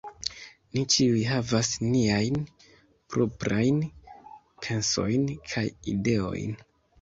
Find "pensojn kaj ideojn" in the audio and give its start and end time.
4.67-6.59